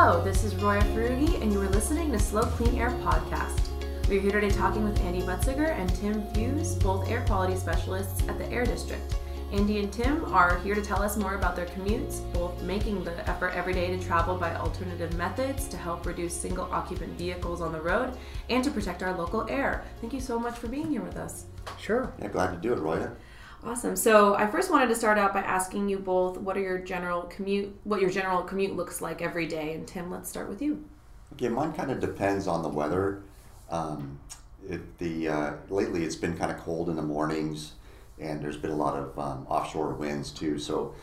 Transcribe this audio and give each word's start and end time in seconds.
Hello, 0.00 0.22
this 0.22 0.44
is 0.44 0.54
Roya 0.54 0.80
Farugi, 0.94 1.42
and 1.42 1.52
you 1.52 1.60
are 1.60 1.68
listening 1.70 2.12
to 2.12 2.20
SLO 2.20 2.42
Clean 2.42 2.78
Air 2.78 2.90
Podcast. 3.02 3.68
We're 4.08 4.20
here 4.20 4.30
today 4.30 4.48
talking 4.48 4.84
with 4.84 5.00
Andy 5.00 5.22
Butziger 5.22 5.76
and 5.76 5.92
Tim 5.92 6.24
Fuse, 6.32 6.76
both 6.76 7.10
air 7.10 7.24
quality 7.26 7.56
specialists 7.56 8.22
at 8.28 8.38
the 8.38 8.46
Air 8.46 8.64
District. 8.64 9.16
Andy 9.50 9.80
and 9.80 9.92
Tim 9.92 10.24
are 10.26 10.60
here 10.60 10.76
to 10.76 10.82
tell 10.82 11.02
us 11.02 11.16
more 11.16 11.34
about 11.34 11.56
their 11.56 11.66
commutes, 11.66 12.32
both 12.32 12.62
making 12.62 13.02
the 13.02 13.28
effort 13.28 13.48
every 13.56 13.72
day 13.72 13.88
to 13.88 14.00
travel 14.06 14.36
by 14.36 14.54
alternative 14.54 15.12
methods 15.14 15.66
to 15.66 15.76
help 15.76 16.06
reduce 16.06 16.32
single 16.32 16.68
occupant 16.70 17.18
vehicles 17.18 17.60
on 17.60 17.72
the 17.72 17.80
road 17.80 18.16
and 18.50 18.62
to 18.62 18.70
protect 18.70 19.02
our 19.02 19.18
local 19.18 19.50
air. 19.50 19.82
Thank 20.00 20.12
you 20.12 20.20
so 20.20 20.38
much 20.38 20.56
for 20.56 20.68
being 20.68 20.90
here 20.90 21.02
with 21.02 21.16
us. 21.16 21.46
Sure. 21.76 22.12
Yeah, 22.22 22.28
glad 22.28 22.52
to 22.52 22.56
do 22.58 22.72
it, 22.72 22.78
Roya. 22.78 23.10
Awesome. 23.64 23.96
So 23.96 24.34
I 24.36 24.46
first 24.46 24.70
wanted 24.70 24.88
to 24.88 24.94
start 24.94 25.18
out 25.18 25.34
by 25.34 25.40
asking 25.40 25.88
you 25.88 25.98
both 25.98 26.38
what 26.38 26.56
are 26.56 26.60
your 26.60 26.78
general 26.78 27.22
commute 27.22 27.76
what 27.82 28.00
your 28.00 28.10
general 28.10 28.42
commute 28.42 28.76
looks 28.76 29.00
like 29.00 29.20
every 29.20 29.46
day. 29.46 29.74
And 29.74 29.86
Tim, 29.86 30.10
let's 30.10 30.28
start 30.28 30.48
with 30.48 30.62
you. 30.62 30.84
Okay, 31.32 31.48
mine 31.48 31.72
kind 31.72 31.90
of 31.90 31.98
depends 31.98 32.46
on 32.46 32.62
the 32.62 32.68
weather. 32.68 33.22
Um, 33.68 34.20
if 34.68 34.80
the 34.98 35.28
uh, 35.28 35.52
lately 35.68 36.04
it's 36.04 36.16
been 36.16 36.36
kind 36.36 36.52
of 36.52 36.58
cold 36.58 36.88
in 36.88 36.96
the 36.96 37.02
mornings, 37.02 37.72
and 38.20 38.40
there's 38.40 38.56
been 38.56 38.70
a 38.70 38.76
lot 38.76 38.96
of 38.96 39.18
um, 39.18 39.46
offshore 39.48 39.92
winds 39.94 40.30
too. 40.30 40.58
So 40.58 40.94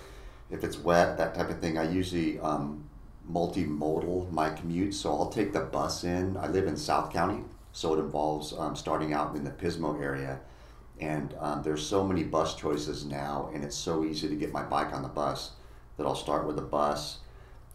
if 0.50 0.64
it's 0.64 0.78
wet, 0.80 1.18
that 1.18 1.36
type 1.36 1.50
of 1.50 1.60
thing, 1.60 1.78
I 1.78 1.90
usually 1.92 2.40
um, 2.40 2.86
multimodal 3.30 4.32
my 4.32 4.50
commute. 4.50 4.94
So 4.94 5.12
I'll 5.12 5.30
take 5.30 5.52
the 5.52 5.60
bus 5.62 6.06
in. 6.06 6.38
I 6.38 6.48
live 6.48 6.68
in 6.68 6.78
South 6.78 7.12
County, 7.12 7.44
so 7.74 7.94
it 7.96 8.00
involves 8.00 8.54
um, 8.54 8.78
starting 8.78 9.12
out 9.12 9.36
in 9.36 9.44
the 9.44 9.52
Pismo 9.52 10.02
area 10.02 10.40
and 11.00 11.36
um, 11.40 11.62
there's 11.64 11.86
so 11.86 12.06
many 12.06 12.24
bus 12.24 12.56
choices 12.56 13.06
now, 13.06 13.50
and 13.54 13.64
it's 13.64 13.76
so 13.76 14.04
easy 14.04 14.28
to 14.30 14.36
get 14.36 14.52
my 14.52 14.64
bike 14.64 14.94
on 14.94 15.02
the 15.02 15.10
bus 15.10 15.52
that 15.98 16.06
I'll 16.06 16.16
start 16.16 16.46
with 16.48 16.58
a 16.58 16.64
bus. 16.64 17.20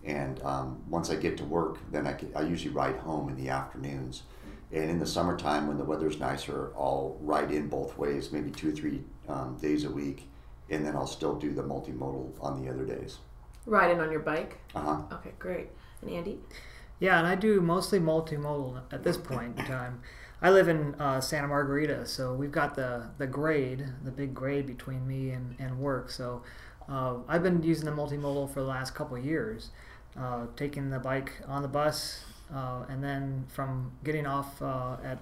And 0.04 0.42
um, 0.42 0.82
once 0.88 1.10
I 1.10 1.16
get 1.16 1.36
to 1.38 1.44
work, 1.44 1.78
then 1.90 2.06
I, 2.06 2.16
I 2.34 2.42
usually 2.42 2.74
ride 2.74 2.96
home 2.96 3.28
in 3.28 3.36
the 3.36 3.50
afternoons. 3.50 4.22
And 4.72 4.88
in 4.88 4.98
the 4.98 5.06
summertime, 5.06 5.66
when 5.66 5.76
the 5.76 5.84
weather's 5.84 6.18
nicer, 6.18 6.70
I'll 6.76 7.18
ride 7.20 7.50
in 7.50 7.68
both 7.68 7.98
ways, 7.98 8.32
maybe 8.32 8.50
two 8.50 8.70
or 8.70 8.72
three 8.72 9.02
um, 9.28 9.58
days 9.60 9.84
a 9.84 9.90
week, 9.90 10.28
and 10.70 10.86
then 10.86 10.94
I'll 10.96 11.06
still 11.06 11.34
do 11.34 11.52
the 11.52 11.62
multimodal 11.62 12.32
on 12.40 12.62
the 12.62 12.70
other 12.70 12.84
days. 12.84 13.18
Riding 13.66 14.00
on 14.00 14.10
your 14.10 14.20
bike? 14.20 14.58
Uh 14.74 14.80
huh. 14.80 15.16
Okay, 15.16 15.32
great. 15.38 15.68
And 16.00 16.10
Andy? 16.10 16.38
Yeah, 16.98 17.18
and 17.18 17.26
I 17.26 17.34
do 17.34 17.60
mostly 17.60 17.98
multimodal 17.98 18.80
at 18.92 19.02
this 19.02 19.16
point 19.16 19.58
in 19.58 19.64
time. 19.66 20.02
I 20.42 20.50
live 20.50 20.68
in 20.68 20.94
uh, 20.94 21.20
Santa 21.20 21.48
Margarita, 21.48 22.06
so 22.06 22.32
we've 22.32 22.52
got 22.52 22.74
the, 22.74 23.10
the 23.18 23.26
grade, 23.26 23.84
the 24.04 24.10
big 24.10 24.34
grade 24.34 24.66
between 24.66 25.06
me 25.06 25.30
and, 25.30 25.54
and 25.58 25.78
work. 25.78 26.10
So 26.10 26.42
uh, 26.88 27.16
I've 27.28 27.42
been 27.42 27.62
using 27.62 27.84
the 27.84 27.90
multimodal 27.90 28.52
for 28.52 28.60
the 28.60 28.66
last 28.66 28.94
couple 28.94 29.18
years, 29.18 29.70
uh, 30.18 30.46
taking 30.56 30.88
the 30.88 30.98
bike 30.98 31.32
on 31.46 31.60
the 31.60 31.68
bus, 31.68 32.24
uh, 32.54 32.84
and 32.88 33.04
then 33.04 33.44
from 33.48 33.92
getting 34.02 34.26
off 34.26 34.62
uh, 34.62 34.96
at 35.04 35.18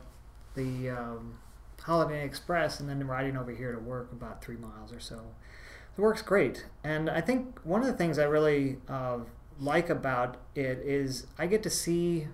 the 0.55 0.91
um, 0.91 1.39
Holiday 1.83 2.25
Express 2.25 2.79
and 2.79 2.89
then 2.89 3.05
riding 3.05 3.37
over 3.37 3.51
here 3.51 3.73
to 3.73 3.79
work 3.81 4.13
about 4.13 4.43
three 4.43 4.57
miles 4.57 4.93
or 4.93 5.01
so. 5.01 5.21
It 5.97 6.01
works 6.01 6.23
great. 6.23 6.67
And 6.85 7.11
I 7.11 7.21
think 7.21 7.59
one 7.65 7.81
of 7.81 7.89
the 7.89 7.93
things 7.93 8.21
I 8.21 8.25
really 8.25 8.79
uh, 8.89 9.19
like 9.59 9.91
about 9.91 10.37
it 10.55 10.79
is 10.85 11.27
I 11.37 11.47
get 11.47 11.65
to 11.65 11.71
see 11.71 12.29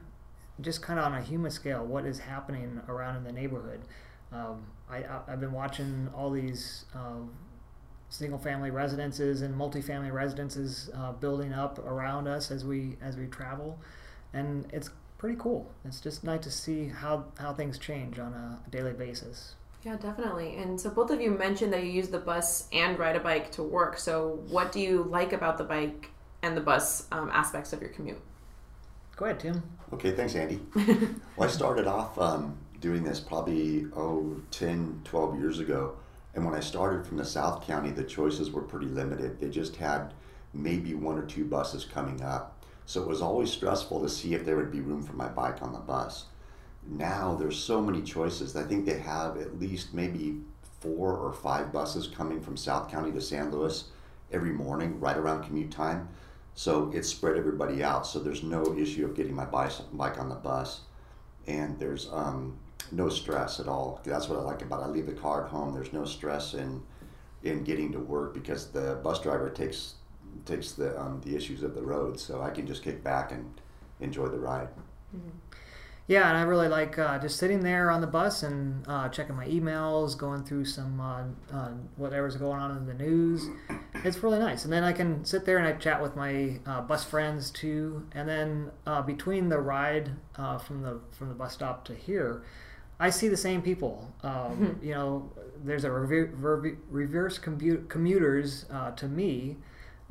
just 0.60 0.82
kind 0.82 0.98
of 0.98 1.06
on 1.06 1.14
a 1.14 1.22
human 1.22 1.50
scale 1.50 1.84
what 1.84 2.04
is 2.04 2.18
happening 2.18 2.80
around 2.88 3.16
in 3.16 3.24
the 3.24 3.32
neighborhood. 3.32 3.80
Um, 4.32 4.66
I, 4.90 5.02
have 5.28 5.40
been 5.40 5.52
watching 5.52 6.08
all 6.14 6.30
these 6.30 6.84
uh, 6.94 7.22
single 8.08 8.38
family 8.38 8.70
residences 8.70 9.42
and 9.42 9.54
multifamily 9.54 10.12
residences 10.12 10.90
uh, 10.94 11.12
building 11.12 11.52
up 11.52 11.78
around 11.78 12.28
us 12.28 12.50
as 12.50 12.64
we 12.64 12.96
as 13.02 13.16
we 13.16 13.26
travel, 13.26 13.78
and 14.32 14.66
it's 14.72 14.90
pretty 15.18 15.36
cool. 15.38 15.70
It's 15.84 16.00
just 16.00 16.24
nice 16.24 16.42
to 16.42 16.50
see 16.50 16.88
how 16.88 17.26
how 17.38 17.52
things 17.52 17.78
change 17.78 18.18
on 18.18 18.32
a 18.32 18.60
daily 18.70 18.92
basis. 18.92 19.54
Yeah, 19.84 19.96
definitely. 19.96 20.56
And 20.56 20.80
so 20.80 20.88
both 20.90 21.10
of 21.10 21.20
you 21.20 21.30
mentioned 21.30 21.72
that 21.74 21.84
you 21.84 21.90
use 21.90 22.08
the 22.08 22.18
bus 22.18 22.68
and 22.72 22.98
ride 22.98 23.16
a 23.16 23.20
bike 23.20 23.52
to 23.52 23.62
work. 23.62 23.98
So 23.98 24.40
what 24.48 24.72
do 24.72 24.80
you 24.80 25.02
like 25.02 25.34
about 25.34 25.58
the 25.58 25.64
bike 25.64 26.10
and 26.42 26.56
the 26.56 26.62
bus 26.62 27.06
um, 27.12 27.28
aspects 27.30 27.74
of 27.74 27.82
your 27.82 27.90
commute? 27.90 28.20
Go 29.16 29.26
ahead, 29.26 29.40
Tim. 29.40 29.62
Okay, 29.92 30.10
thanks, 30.12 30.34
Andy. 30.34 30.60
well, 31.36 31.48
I 31.48 31.52
started 31.52 31.86
off 31.86 32.18
um, 32.18 32.56
doing 32.80 33.04
this 33.04 33.20
probably, 33.20 33.86
oh, 33.94 34.40
10, 34.50 35.02
12 35.04 35.38
years 35.38 35.60
ago. 35.60 35.96
And 36.34 36.44
when 36.44 36.54
I 36.54 36.60
started 36.60 37.06
from 37.06 37.18
the 37.18 37.24
South 37.24 37.64
County, 37.64 37.90
the 37.90 38.02
choices 38.02 38.50
were 38.50 38.62
pretty 38.62 38.86
limited. 38.86 39.38
They 39.38 39.48
just 39.50 39.76
had 39.76 40.12
maybe 40.52 40.94
one 40.94 41.16
or 41.16 41.26
two 41.26 41.44
buses 41.44 41.84
coming 41.84 42.22
up. 42.22 42.64
So 42.86 43.02
it 43.02 43.08
was 43.08 43.22
always 43.22 43.50
stressful 43.50 44.02
to 44.02 44.08
see 44.08 44.34
if 44.34 44.44
there 44.44 44.56
would 44.56 44.72
be 44.72 44.80
room 44.80 45.02
for 45.02 45.14
my 45.14 45.28
bike 45.28 45.62
on 45.62 45.72
the 45.72 45.78
bus. 45.78 46.26
Now 46.86 47.34
there's 47.34 47.56
so 47.56 47.80
many 47.80 48.02
choices. 48.02 48.56
I 48.56 48.64
think 48.64 48.84
they 48.84 48.98
have 48.98 49.36
at 49.38 49.58
least 49.58 49.94
maybe 49.94 50.40
four 50.80 51.16
or 51.16 51.32
five 51.32 51.72
buses 51.72 52.08
coming 52.08 52.40
from 52.40 52.56
South 52.56 52.90
County 52.90 53.12
to 53.12 53.20
San 53.20 53.50
Luis 53.50 53.84
every 54.32 54.52
morning, 54.52 55.00
right 55.00 55.16
around 55.16 55.44
commute 55.44 55.70
time. 55.70 56.08
So 56.54 56.90
it 56.94 57.04
spread 57.04 57.36
everybody 57.36 57.82
out. 57.82 58.06
So 58.06 58.18
there's 58.20 58.42
no 58.42 58.76
issue 58.76 59.04
of 59.04 59.14
getting 59.14 59.34
my 59.34 59.44
bike 59.44 60.18
on 60.18 60.28
the 60.28 60.36
bus, 60.36 60.82
and 61.46 61.78
there's 61.78 62.08
um, 62.12 62.58
no 62.92 63.08
stress 63.08 63.60
at 63.60 63.66
all. 63.66 64.00
That's 64.04 64.28
what 64.28 64.38
I 64.38 64.42
like 64.42 64.62
about 64.62 64.80
it. 64.80 64.84
I 64.84 64.86
leave 64.88 65.06
the 65.06 65.12
car 65.12 65.44
at 65.44 65.50
home. 65.50 65.74
There's 65.74 65.92
no 65.92 66.04
stress 66.04 66.54
in 66.54 66.82
in 67.42 67.62
getting 67.62 67.92
to 67.92 67.98
work 67.98 68.32
because 68.32 68.70
the 68.70 68.98
bus 69.02 69.20
driver 69.20 69.50
takes 69.50 69.94
takes 70.46 70.72
the 70.72 71.00
um, 71.00 71.20
the 71.24 71.36
issues 71.36 71.62
of 71.62 71.74
the 71.74 71.82
road. 71.82 72.18
So 72.20 72.40
I 72.40 72.50
can 72.50 72.66
just 72.66 72.82
kick 72.82 73.02
back 73.02 73.32
and 73.32 73.60
enjoy 74.00 74.28
the 74.28 74.38
ride. 74.38 74.68
Mm-hmm. 75.14 75.28
Yeah, 76.06 76.28
and 76.28 76.36
I 76.36 76.42
really 76.42 76.68
like 76.68 76.98
uh, 76.98 77.18
just 77.18 77.38
sitting 77.38 77.60
there 77.60 77.90
on 77.90 78.02
the 78.02 78.06
bus 78.06 78.42
and 78.42 78.86
uh, 78.86 79.08
checking 79.08 79.34
my 79.36 79.46
emails, 79.46 80.18
going 80.18 80.44
through 80.44 80.66
some 80.66 81.00
uh, 81.00 81.22
uh, 81.50 81.70
whatever's 81.96 82.36
going 82.36 82.60
on 82.60 82.76
in 82.76 82.84
the 82.84 82.92
news. 82.92 83.46
It's 84.04 84.22
really 84.22 84.38
nice, 84.38 84.64
and 84.64 84.72
then 84.72 84.84
I 84.84 84.92
can 84.92 85.24
sit 85.24 85.46
there 85.46 85.56
and 85.56 85.66
I 85.66 85.72
chat 85.72 86.02
with 86.02 86.14
my 86.14 86.60
uh, 86.66 86.82
bus 86.82 87.04
friends 87.04 87.50
too. 87.50 88.06
And 88.12 88.28
then 88.28 88.70
uh, 88.86 89.00
between 89.00 89.48
the 89.48 89.58
ride 89.58 90.10
from 90.34 90.82
the 90.82 91.00
from 91.12 91.30
the 91.30 91.34
bus 91.34 91.54
stop 91.54 91.86
to 91.86 91.94
here, 91.94 92.44
I 93.00 93.08
see 93.08 93.28
the 93.28 93.36
same 93.38 93.62
people. 93.62 94.12
Um, 94.22 94.78
you 94.82 94.92
know, 94.92 95.32
there's 95.64 95.84
a 95.84 95.90
reverse 95.90 97.38
commuters 97.38 98.66
to 98.96 99.08
me. 99.08 99.56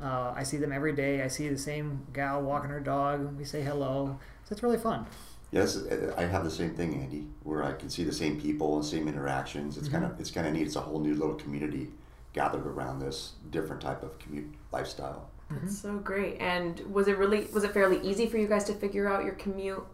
I 0.00 0.42
see 0.42 0.56
them 0.56 0.72
every 0.72 0.92
day. 0.92 1.22
I 1.22 1.28
see 1.28 1.48
the 1.48 1.56
same 1.56 2.08
gal 2.12 2.42
walking 2.42 2.70
her 2.70 2.80
dog. 2.80 3.38
We 3.38 3.44
say 3.44 3.62
hello. 3.62 4.18
So 4.42 4.52
it's 4.52 4.62
really 4.64 4.76
fun. 4.76 5.06
Yes, 5.54 5.78
I 6.16 6.22
have 6.22 6.42
the 6.42 6.50
same 6.50 6.74
thing, 6.74 7.00
Andy, 7.00 7.28
where 7.44 7.62
I 7.62 7.74
can 7.74 7.88
see 7.88 8.02
the 8.02 8.12
same 8.12 8.40
people 8.40 8.74
and 8.74 8.84
same 8.84 9.06
interactions. 9.06 9.76
It's 9.76 9.86
mm-hmm. 9.86 10.00
kind 10.00 10.12
of 10.12 10.18
it's 10.18 10.32
kind 10.32 10.48
of 10.48 10.52
neat. 10.52 10.66
It's 10.66 10.74
a 10.74 10.80
whole 10.80 10.98
new 10.98 11.14
little 11.14 11.36
community 11.36 11.90
gathered 12.32 12.66
around 12.66 12.98
this 12.98 13.34
different 13.50 13.80
type 13.80 14.02
of 14.02 14.18
commute 14.18 14.52
lifestyle. 14.72 15.30
That's 15.48 15.62
mm-hmm. 15.62 15.96
so 15.96 15.98
great. 15.98 16.38
And 16.40 16.80
was 16.92 17.06
it 17.06 17.18
really 17.18 17.46
was 17.52 17.62
it 17.62 17.72
fairly 17.72 18.00
easy 18.00 18.26
for 18.26 18.36
you 18.36 18.48
guys 18.48 18.64
to 18.64 18.74
figure 18.74 19.08
out 19.08 19.22
your 19.22 19.34
commute 19.34 19.84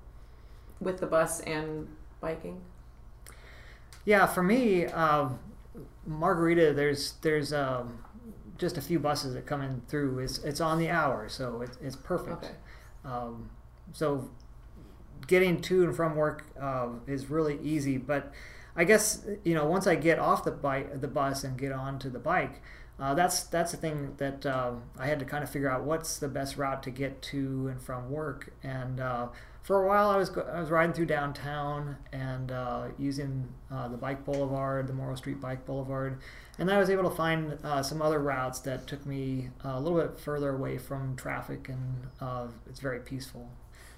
with 0.81 0.99
the 0.99 1.06
bus 1.06 1.41
and 1.41 1.87
biking? 2.22 2.62
Yeah, 4.06 4.25
for 4.25 4.43
me, 4.43 4.87
uh, 4.87 5.28
Margarita, 6.06 6.72
there's 6.72 7.16
there's 7.20 7.53
um, 7.53 8.03
just 8.56 8.78
a 8.78 8.81
few 8.81 8.99
buses 8.99 9.34
that 9.34 9.44
come 9.44 9.60
in 9.60 9.82
through. 9.88 10.20
It's 10.20 10.38
it's 10.38 10.62
on 10.62 10.78
the 10.78 10.88
hour, 10.88 11.28
so 11.28 11.60
it's 11.60 11.76
it's 11.82 11.97
perfect. 11.97 12.44
Okay. 12.44 12.54
Um, 13.04 13.50
so 13.93 14.31
getting 15.26 15.60
to 15.62 15.84
and 15.84 15.94
from 15.94 16.16
work 16.16 16.47
uh, 16.60 16.88
is 17.06 17.31
really 17.31 17.58
easy. 17.62 17.97
But 17.97 18.32
I 18.76 18.84
guess 18.84 19.26
you 19.44 19.54
know 19.54 19.66
once 19.66 19.86
I 19.86 19.94
get 19.94 20.19
off 20.19 20.44
the 20.44 20.50
bike, 20.50 21.00
the 21.00 21.08
bus, 21.08 21.44
and 21.44 21.58
get 21.58 21.72
onto 21.72 22.10
the 22.10 22.19
bike, 22.19 22.60
uh, 23.00 23.14
that's 23.14 23.44
that's 23.44 23.72
the 23.72 23.78
thing 23.78 24.14
that 24.19 24.44
uh, 24.44 24.72
I 24.99 25.06
had 25.06 25.19
to 25.20 25.25
kind 25.25 25.43
of 25.43 25.49
figure 25.49 25.70
out 25.70 25.84
what's 25.84 26.19
the 26.19 26.28
best 26.28 26.58
route 26.58 26.82
to 26.82 26.90
get 26.90 27.22
to 27.22 27.69
and 27.69 27.81
from 27.81 28.11
work. 28.11 28.52
And 28.62 29.00
uh, 29.00 29.28
for 29.62 29.82
a 29.82 29.88
while, 29.88 30.11
I 30.11 30.17
was 30.19 30.31
I 30.37 30.61
was 30.61 30.70
riding 30.70 30.93
through 30.93 31.06
downtown 31.06 31.96
and 32.12 32.52
uh, 32.52 32.88
using 32.99 33.49
uh, 33.70 33.88
the 33.88 33.96
bike 33.96 34.26
boulevard, 34.26 34.87
the 34.87 34.93
Morro 34.93 35.14
Street 35.14 35.40
Bike 35.40 35.64
Boulevard, 35.64 36.20
and 36.58 36.70
I 36.70 36.78
was 36.78 36.90
able 36.90 37.08
to 37.08 37.16
find 37.16 37.58
some 37.82 38.02
other 38.02 38.19
routes 38.19 38.61
that 38.61 38.87
took 38.87 39.06
me 39.06 39.49
a 39.64 39.81
little 39.81 39.99
bit 39.99 40.20
further 40.20 40.50
away 40.55 40.76
from 40.76 41.16
traffic, 41.16 41.70
and 41.70 42.06
it's 42.69 42.81
very 42.81 43.00
peaceful. 43.00 43.49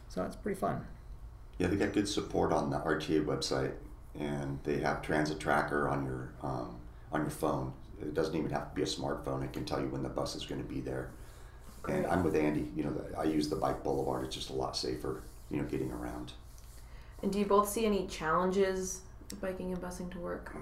So 0.08 0.22
it's 0.25 0.36
pretty 0.36 0.60
fun. 0.60 0.86
Yeah, 1.62 1.69
they 1.69 1.76
got 1.76 1.93
good 1.93 2.09
support 2.09 2.53
on 2.53 2.70
the 2.70 2.79
RTA 2.79 3.25
website, 3.25 3.75
and 4.19 4.59
they 4.64 4.81
have 4.81 5.00
Transit 5.00 5.38
Tracker 5.38 5.88
on 5.88 6.05
your 6.05 6.32
um, 6.43 6.81
on 7.12 7.20
your 7.20 7.31
phone. 7.31 7.73
It 8.00 8.14
doesn't 8.14 8.35
even 8.35 8.50
have 8.50 8.70
to 8.70 8.75
be 8.75 8.82
a 8.82 8.85
smartphone; 8.85 9.44
it 9.44 9.53
can 9.53 9.64
tell 9.64 9.81
you 9.81 9.87
when 9.87 10.03
the 10.03 10.09
bus 10.09 10.35
is 10.35 10.44
going 10.44 10.61
to 10.61 10.67
be 10.67 10.81
there. 10.81 11.11
Great. 11.82 11.99
And 11.99 12.06
I'm 12.09 12.25
with 12.25 12.35
Andy. 12.35 12.69
You 12.75 12.82
know, 12.82 13.00
I 13.17 13.23
use 13.23 13.49
the 13.49 13.55
bike 13.55 13.85
boulevard. 13.85 14.25
It's 14.25 14.35
just 14.35 14.50
a 14.50 14.55
lot 14.55 14.76
safer. 14.76 15.23
You 15.50 15.59
know, 15.59 15.62
getting 15.62 15.93
around. 15.93 16.32
And 17.23 17.32
do 17.32 17.38
you 17.38 17.44
both 17.44 17.69
see 17.69 17.87
any 17.87 18.09
challenges 18.09 19.03
biking 19.41 19.73
and 19.73 19.81
busing 19.81 20.11
to 20.11 20.19
work? 20.19 20.56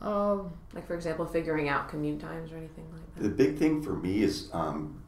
Um, 0.00 0.52
like 0.74 0.88
for 0.88 0.94
example, 0.94 1.24
figuring 1.24 1.68
out 1.68 1.88
commute 1.88 2.18
times 2.18 2.50
or 2.50 2.56
anything 2.56 2.84
like 2.92 3.14
that. 3.14 3.22
The 3.22 3.28
big 3.28 3.58
thing 3.58 3.80
for 3.80 3.94
me 3.94 4.24
is 4.24 4.50
um, 4.52 5.03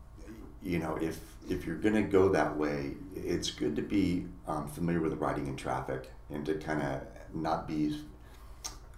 you 0.67 0.79
know, 0.79 0.99
if 1.01 1.21
if 1.49 1.65
you're 1.65 1.77
going 1.77 1.95
to 1.95 2.03
go 2.03 2.29
that 2.31 2.57
way, 2.57 2.95
it's 3.15 3.51
good 3.51 3.77
to 3.77 3.83
be 3.83 4.27
um, 4.49 4.69
familiar 4.69 5.01
with 5.01 5.15
riding 5.15 5.47
in 5.47 5.57
traffic 5.57 6.11
and 6.29 6.45
to 6.45 6.55
kind 6.57 6.83
of 6.83 7.03
not 7.33 7.69
be, 7.69 8.01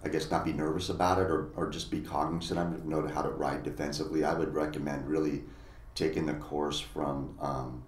I 0.03 0.09
guess, 0.09 0.31
not 0.31 0.45
be 0.45 0.51
nervous 0.51 0.89
about 0.89 1.19
it 1.19 1.29
or, 1.29 1.49
or 1.55 1.69
just 1.69 1.91
be 1.91 2.01
cognizant 2.01 2.59
of 2.59 2.85
know 2.85 3.07
how 3.07 3.21
to 3.21 3.29
ride 3.29 3.63
defensively. 3.63 4.23
I 4.23 4.33
would 4.33 4.53
recommend 4.53 5.07
really 5.07 5.43
taking 5.93 6.25
the 6.25 6.33
course 6.33 6.79
from 6.79 7.37
um, 7.39 7.83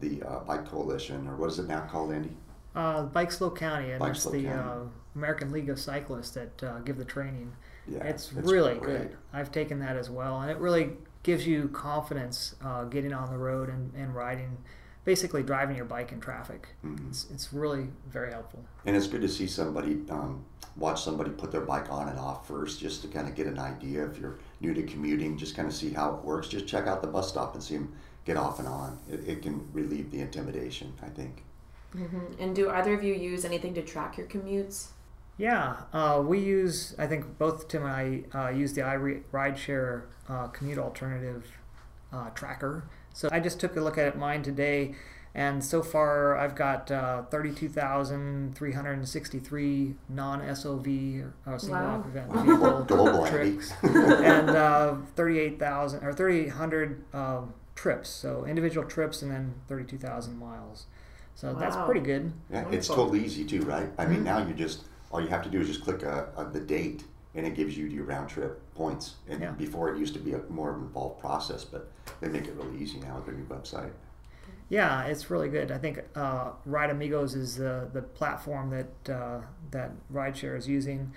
the 0.00 0.22
uh, 0.22 0.40
Bike 0.40 0.66
Coalition, 0.66 1.26
or 1.26 1.36
what 1.36 1.50
is 1.50 1.58
it 1.58 1.66
now 1.66 1.80
called, 1.80 2.12
Andy? 2.12 2.36
Uh, 2.74 3.04
Bike 3.04 3.32
SLO 3.32 3.50
County, 3.50 3.90
and 3.90 3.98
Bike 3.98 4.12
it's 4.12 4.22
SLO 4.22 4.32
the 4.32 4.48
uh, 4.48 4.78
American 5.16 5.50
League 5.50 5.70
of 5.70 5.80
Cyclists 5.80 6.30
that 6.30 6.62
uh, 6.62 6.78
give 6.80 6.98
the 6.98 7.04
training. 7.04 7.52
Yeah, 7.88 8.04
it's, 8.04 8.32
really 8.32 8.76
great. 8.76 8.98
good. 8.98 9.16
I've 9.32 9.50
taken 9.50 9.80
that 9.80 9.96
as 9.96 10.08
well, 10.08 10.40
and 10.40 10.50
it 10.50 10.58
really 10.58 10.92
gives 11.24 11.44
you 11.46 11.68
confidence 11.68 12.54
uh, 12.64 12.84
getting 12.84 13.12
on 13.12 13.30
the 13.30 13.36
road 13.36 13.68
and, 13.68 13.92
and 13.94 14.14
riding, 14.14 14.56
basically 15.04 15.42
driving 15.42 15.74
your 15.74 15.86
bike 15.86 16.12
in 16.12 16.20
traffic. 16.20 16.68
Mhm. 16.84 17.08
It's, 17.08 17.26
it's 17.32 17.52
really 17.52 17.88
very 18.08 18.30
helpful. 18.30 18.64
And 18.86 18.94
it's 18.94 19.08
good 19.08 19.22
to 19.22 19.28
see 19.28 19.48
somebody, 19.48 20.02
um, 20.10 20.44
watch 20.76 21.02
somebody 21.02 21.30
put 21.30 21.50
their 21.50 21.62
bike 21.62 21.90
on 21.90 22.08
and 22.08 22.18
off 22.18 22.46
first, 22.46 22.78
just 22.78 23.02
to 23.02 23.08
kind 23.08 23.26
of 23.26 23.34
get 23.34 23.46
an 23.46 23.58
idea. 23.58 24.06
If 24.06 24.18
you're 24.18 24.38
new 24.60 24.74
to 24.74 24.82
commuting, 24.84 25.36
just 25.36 25.56
kind 25.56 25.66
of 25.66 25.74
see 25.74 25.90
how 25.90 26.14
it 26.14 26.22
works. 26.24 26.46
Just 26.48 26.66
check 26.66 26.86
out 26.86 27.00
the 27.00 27.08
bus 27.08 27.28
stop 27.28 27.54
and 27.54 27.62
see 27.62 27.74
them 27.78 27.92
get 28.26 28.36
off 28.36 28.58
and 28.58 28.68
on. 28.68 28.98
It, 29.10 29.26
it 29.26 29.42
can 29.42 29.66
relieve 29.72 30.10
the 30.10 30.20
intimidation, 30.20 30.92
I 31.02 31.08
think. 31.08 31.42
Mhm. 31.94 32.38
And 32.38 32.54
do 32.54 32.68
either 32.70 32.92
of 32.92 33.02
you 33.02 33.14
use 33.14 33.44
anything 33.46 33.72
to 33.74 33.82
track 33.82 34.18
your 34.18 34.26
commutes? 34.26 34.88
Yeah, 35.36 35.76
uh, 35.92 36.22
we 36.24 36.38
use, 36.38 36.94
I 36.98 37.06
think 37.08 37.38
both 37.38 37.66
Tim 37.68 37.84
and 37.84 38.24
I 38.34 38.38
uh, 38.38 38.48
use 38.50 38.72
the 38.74 38.82
iRideshare 38.82 40.02
uh, 40.28 40.46
commute 40.48 40.78
alternative 40.78 41.44
uh, 42.12 42.30
tracker. 42.30 42.84
So 43.12 43.28
I 43.32 43.40
just 43.40 43.58
took 43.58 43.76
a 43.76 43.80
look 43.80 43.98
at 43.98 44.16
mine 44.16 44.42
today, 44.44 44.94
and 45.34 45.64
so 45.64 45.82
far 45.82 46.36
I've 46.38 46.54
got 46.54 46.88
uh, 46.90 47.22
32,363 47.24 49.94
non 50.08 50.56
SOV 50.56 50.86
or 51.46 51.58
single 51.58 51.82
Wow. 51.82 51.98
occupant 51.98 52.32
Wow. 52.32 52.42
vehicle 52.46 52.84
Global, 52.84 53.26
Andy. 53.26 53.56
trips, 53.56 53.72
and 53.82 54.50
uh, 54.50 54.94
38,000 55.16 56.04
or 56.04 56.12
3,800 56.12 57.12
um, 57.14 57.54
trips. 57.74 58.08
So 58.08 58.44
individual 58.46 58.86
trips 58.86 59.22
and 59.22 59.30
then 59.32 59.54
32,000 59.68 60.38
miles. 60.38 60.86
So 61.34 61.52
that's 61.54 61.74
pretty 61.84 62.00
good. 62.00 62.32
Yeah, 62.52 62.64
it's 62.70 62.86
totally 62.86 63.24
easy 63.24 63.44
too, 63.44 63.62
right? 63.62 63.88
I 63.98 64.06
mean, 64.06 64.20
Mhm. 64.20 64.24
now 64.24 64.38
you 64.46 64.54
just 64.54 64.84
all 65.14 65.20
you 65.20 65.28
have 65.28 65.44
to 65.44 65.48
do 65.48 65.60
is 65.60 65.68
just 65.68 65.82
click 65.84 66.02
a, 66.02 66.28
a, 66.36 66.44
the 66.44 66.58
date, 66.58 67.04
and 67.36 67.46
it 67.46 67.54
gives 67.54 67.78
you 67.78 67.86
your 67.86 68.02
round 68.04 68.28
trip 68.28 68.60
points. 68.74 69.14
And 69.28 69.40
Yeah. 69.40 69.52
before 69.52 69.94
it 69.94 69.96
used 69.98 70.12
to 70.14 70.20
be 70.20 70.32
a 70.32 70.40
more 70.48 70.74
involved 70.74 71.20
process, 71.20 71.64
but 71.64 71.88
they 72.20 72.28
make 72.28 72.46
it 72.48 72.54
really 72.56 72.76
easy 72.82 72.98
now 72.98 73.14
with 73.16 73.26
their 73.26 73.34
new 73.34 73.44
website. 73.44 73.92
Yeah, 74.68 75.04
it's 75.04 75.30
really 75.30 75.48
good. 75.48 75.70
I 75.70 75.78
think 75.78 76.02
uh, 76.16 76.50
Ride 76.66 76.90
Amigos 76.90 77.36
is 77.36 77.54
the, 77.54 77.88
the 77.92 78.02
platform 78.02 78.70
that 78.70 79.14
uh, 79.14 79.40
that 79.70 79.92
Rideshare 80.12 80.56
is 80.58 80.66
using, 80.66 81.12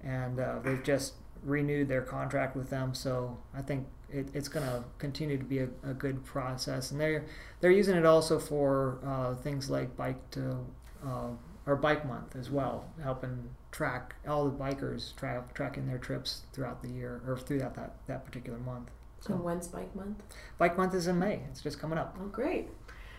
and 0.00 0.38
uh, 0.38 0.60
they've 0.62 0.84
just 0.84 1.14
renewed 1.42 1.88
their 1.88 2.02
contract 2.02 2.54
with 2.54 2.70
them. 2.70 2.94
So 2.94 3.36
I 3.52 3.62
think 3.62 3.88
it, 4.10 4.28
it's 4.32 4.48
going 4.48 4.66
to 4.66 4.84
continue 4.98 5.38
to 5.38 5.44
be 5.44 5.58
a, 5.60 5.68
a 5.82 5.94
good 5.94 6.24
process, 6.24 6.92
and 6.92 7.00
they're 7.00 7.24
they're 7.60 7.70
using 7.72 7.96
it 7.96 8.06
also 8.06 8.38
for 8.38 8.98
uh, 9.04 9.34
things 9.34 9.68
like 9.70 9.96
bike 9.96 10.30
to 10.32 10.58
uh, 11.04 11.30
or 11.66 11.76
bike 11.76 12.06
month 12.06 12.36
as 12.36 12.50
well, 12.50 12.84
helping 13.02 13.50
track 13.70 14.14
all 14.26 14.46
the 14.46 14.56
bikers 14.56 15.14
tra- 15.16 15.44
tracking 15.54 15.86
their 15.86 15.98
trips 15.98 16.42
throughout 16.52 16.82
the 16.82 16.88
year 16.88 17.20
or 17.26 17.36
throughout 17.38 17.74
that, 17.74 17.96
that 18.06 18.24
particular 18.24 18.58
month. 18.58 18.90
So 19.20 19.34
So 19.34 19.34
when's 19.36 19.68
Bike 19.68 19.94
Month? 19.94 20.22
bike 20.58 20.76
month 20.78 20.94
is 20.94 21.06
in 21.06 21.18
May. 21.18 21.42
It's 21.50 21.60
just 21.60 21.78
coming 21.78 21.98
up. 21.98 22.16
Oh, 22.20 22.26
great. 22.28 22.68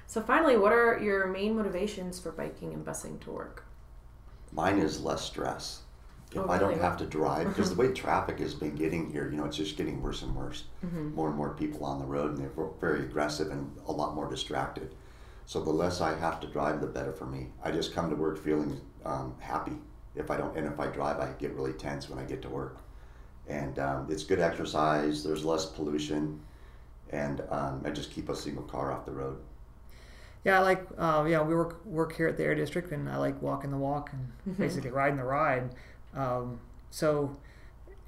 So 0.07 0.19
finally, 0.21 0.57
what 0.57 0.73
are 0.73 0.99
your 0.99 1.27
main 1.27 1.55
motivations 1.55 2.19
for 2.19 2.31
biking 2.31 2.73
and 2.73 2.83
busing 2.85 3.19
to 3.21 3.31
work? 3.31 3.63
Mine 4.51 4.79
is 4.79 5.01
less 5.03 5.21
stress. 5.21 5.83
If 6.31 6.37
Oh, 6.39 6.49
I 6.49 6.57
don't 6.57 6.79
have 6.79 6.97
to 6.97 7.05
drive, 7.05 7.47
because 7.49 7.69
the 7.69 7.75
way 7.81 7.93
traffic 7.93 8.39
has 8.39 8.53
been 8.53 8.75
getting 8.75 9.11
here, 9.11 9.29
you 9.29 9.37
know, 9.37 9.45
it's 9.45 9.57
just 9.57 9.77
getting 9.77 10.01
worse 10.01 10.21
and 10.21 10.33
worse. 10.35 10.63
Mm-hmm. 10.85 11.13
More 11.13 11.27
and 11.27 11.37
more 11.37 11.53
people 11.53 11.85
on 11.85 11.99
the 11.99 12.05
road, 12.05 12.31
and 12.31 12.37
they're 12.39 12.65
very 12.79 13.01
aggressive 13.01 13.51
and 13.51 13.71
a 13.85 13.91
lot 13.91 14.15
more 14.15 14.29
distracted. 14.29 14.95
So 15.45 15.61
the 15.61 15.69
less 15.71 16.01
I 16.01 16.17
have 16.17 16.39
to 16.41 16.47
drive, 16.47 16.81
the 16.81 16.87
better 16.87 17.11
for 17.11 17.25
me. 17.25 17.47
I 17.63 17.71
just 17.71 17.93
come 17.93 18.09
to 18.09 18.15
work 18.15 18.37
feeling 18.41 18.79
um, 19.05 19.35
happy. 19.39 19.73
If 20.15 20.29
I 20.31 20.37
don't, 20.37 20.55
and 20.57 20.65
if 20.67 20.79
I 20.79 20.87
drive, 20.87 21.19
I 21.19 21.31
get 21.39 21.53
really 21.53 21.73
tense 21.73 22.09
when 22.09 22.19
I 22.19 22.23
get 22.23 22.41
to 22.43 22.49
work. 22.49 22.77
And 23.47 23.79
um, 23.79 24.07
it's 24.09 24.23
good 24.23 24.39
exercise. 24.39 25.23
There's 25.23 25.43
less 25.43 25.65
pollution, 25.65 26.39
and 27.11 27.41
um, 27.49 27.81
I 27.85 27.89
just 27.89 28.11
keep 28.11 28.29
a 28.29 28.35
single 28.35 28.63
car 28.63 28.91
off 28.91 29.05
the 29.05 29.11
road. 29.11 29.37
Yeah, 30.43 30.59
I 30.59 30.61
like 30.63 30.87
uh, 30.97 31.25
yeah 31.27 31.41
we 31.41 31.53
work 31.53 31.85
work 31.85 32.15
here 32.15 32.27
at 32.27 32.37
the 32.37 32.43
Air 32.43 32.55
District, 32.55 32.91
and 32.91 33.09
I 33.09 33.17
like 33.17 33.41
walking 33.41 33.71
the 33.71 33.77
walk 33.77 34.11
and 34.13 34.55
Mhm. 34.55 34.59
basically 34.59 34.89
riding 34.91 35.17
the 35.17 35.23
ride. 35.23 35.75
Um, 36.15 36.59
so 36.89 37.35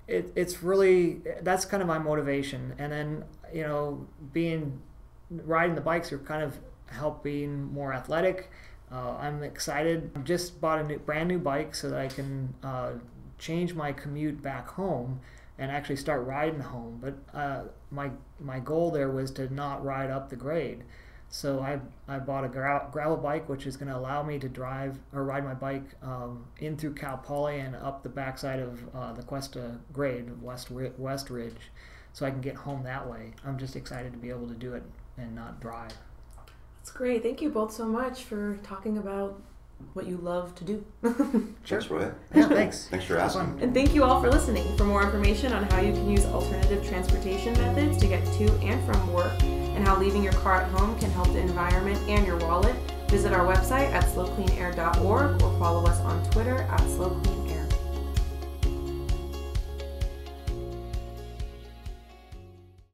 it, 0.07 0.31
it's 0.35 0.61
really 0.63 1.21
that's 1.41 1.65
kind 1.65 1.81
of 1.81 1.87
my 1.87 1.99
motivation, 1.99 2.73
and 2.77 2.91
then 2.91 3.25
you 3.53 3.63
know 3.63 4.07
being 4.33 4.81
riding 5.29 5.75
the 5.75 5.81
bikes 5.81 6.11
you're 6.11 6.19
kind 6.19 6.43
of 6.43 6.57
help 6.87 7.23
being 7.23 7.71
more 7.73 7.93
athletic. 7.93 8.49
Uh, 8.91 9.15
I'm 9.17 9.43
excited. 9.43 10.11
I 10.15 10.19
just 10.19 10.61
bought 10.61 10.79
a 10.79 10.83
new, 10.83 10.99
brand 10.99 11.27
new 11.27 11.39
bike 11.39 11.73
so 11.73 11.89
that 11.89 11.99
I 11.99 12.07
can 12.07 12.53
uh, 12.63 12.91
change 13.39 13.73
my 13.73 13.91
commute 13.91 14.41
back 14.41 14.67
home 14.67 15.19
and 15.57 15.71
actually 15.71 15.95
start 15.95 16.25
riding 16.25 16.59
home. 16.59 16.99
But 17.01 17.37
uh, 17.37 17.63
my 17.91 18.11
my 18.39 18.59
goal 18.59 18.91
there 18.91 19.09
was 19.09 19.31
to 19.31 19.53
not 19.53 19.83
ride 19.83 20.09
up 20.09 20.29
the 20.29 20.35
grade. 20.35 20.83
So 21.29 21.61
I, 21.61 21.79
I 22.07 22.19
bought 22.19 22.43
a 22.43 22.47
gra- 22.47 22.87
gravel 22.91 23.17
bike, 23.17 23.49
which 23.49 23.65
is 23.65 23.75
going 23.75 23.87
to 23.87 23.97
allow 23.97 24.21
me 24.21 24.37
to 24.37 24.47
drive 24.47 24.99
or 25.11 25.23
ride 25.23 25.43
my 25.43 25.55
bike 25.55 25.95
um, 26.03 26.45
in 26.59 26.77
through 26.77 26.93
Cal 26.93 27.17
Poly 27.17 27.59
and 27.59 27.75
up 27.75 28.03
the 28.03 28.09
backside 28.09 28.59
of 28.59 28.79
uh, 28.93 29.13
the 29.13 29.23
Cuesta 29.23 29.79
grade, 29.91 30.39
West 30.43 30.69
West 30.69 31.31
Ridge, 31.31 31.71
so 32.13 32.27
I 32.27 32.29
can 32.29 32.39
get 32.39 32.55
home 32.55 32.83
that 32.83 33.09
way. 33.09 33.33
I'm 33.43 33.57
just 33.57 33.75
excited 33.75 34.13
to 34.13 34.19
be 34.19 34.29
able 34.29 34.47
to 34.47 34.53
do 34.53 34.75
it 34.75 34.83
and 35.17 35.33
not 35.33 35.59
drive. 35.59 35.93
That's 36.83 36.91
great. 36.91 37.23
Thank 37.23 37.41
you 37.41 37.49
both 37.49 37.71
so 37.71 37.85
much 37.85 38.23
for 38.23 38.59
talking 38.61 38.97
about 38.97 39.41
what 39.93 40.05
you 40.05 40.17
love 40.17 40.53
to 40.55 40.65
do. 40.65 40.83
Thanks, 41.65 41.89
Roy. 41.89 42.11
Yeah, 42.35 42.49
thanks. 42.49 42.87
Thanks 42.91 43.05
for 43.05 43.17
asking. 43.17 43.57
and 43.61 43.73
thank 43.73 43.95
you 43.95 44.03
all 44.03 44.21
for 44.21 44.29
listening. 44.29 44.75
For 44.75 44.83
more 44.83 45.01
information 45.01 45.53
on 45.53 45.63
how 45.63 45.79
you 45.79 45.93
can 45.93 46.09
use 46.09 46.25
alternative 46.25 46.85
transportation 46.85 47.53
methods 47.53 47.97
to 47.99 48.07
get 48.07 48.25
to 48.33 48.51
and 48.59 48.83
from 48.85 49.13
work 49.13 49.31
and 49.43 49.87
how 49.87 49.97
leaving 49.97 50.23
your 50.23 50.33
car 50.33 50.55
at 50.61 50.71
home 50.71 50.99
can 50.99 51.09
help 51.11 51.27
the 51.27 51.39
environment 51.39 51.99
and 52.09 52.27
your 52.27 52.35
wallet, 52.39 52.75
visit 53.07 53.31
our 53.31 53.45
website 53.45 53.89
at 53.91 54.03
slocleanair.org 54.03 55.41
or 55.41 55.59
follow 55.59 55.85
us 55.85 56.01
on 56.01 56.21
Twitter 56.31 56.63
at 56.63 56.81
slocleanair. 56.81 57.32